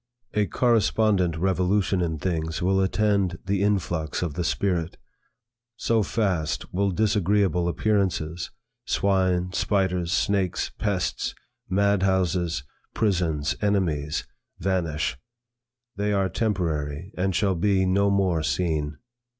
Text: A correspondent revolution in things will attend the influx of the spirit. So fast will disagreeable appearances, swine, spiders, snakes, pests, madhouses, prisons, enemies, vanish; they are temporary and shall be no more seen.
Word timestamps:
A 0.33 0.47
correspondent 0.47 1.37
revolution 1.37 2.01
in 2.01 2.17
things 2.17 2.59
will 2.59 2.81
attend 2.81 3.37
the 3.45 3.61
influx 3.61 4.23
of 4.23 4.33
the 4.33 4.43
spirit. 4.43 4.97
So 5.75 6.01
fast 6.01 6.73
will 6.73 6.89
disagreeable 6.89 7.67
appearances, 7.67 8.49
swine, 8.83 9.53
spiders, 9.53 10.11
snakes, 10.11 10.71
pests, 10.79 11.35
madhouses, 11.69 12.63
prisons, 12.95 13.55
enemies, 13.61 14.25
vanish; 14.57 15.19
they 15.95 16.13
are 16.13 16.29
temporary 16.29 17.13
and 17.15 17.35
shall 17.35 17.53
be 17.53 17.85
no 17.85 18.09
more 18.09 18.41
seen. 18.41 18.97